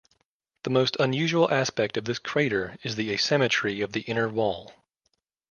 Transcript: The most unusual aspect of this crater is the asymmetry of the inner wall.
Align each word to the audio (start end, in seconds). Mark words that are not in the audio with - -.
The 0.63 0.71
most 0.71 0.97
unusual 0.99 1.53
aspect 1.53 1.95
of 1.95 2.05
this 2.05 2.17
crater 2.17 2.75
is 2.81 2.95
the 2.95 3.11
asymmetry 3.13 3.81
of 3.81 3.91
the 3.93 4.01
inner 4.01 4.27
wall. 4.27 4.73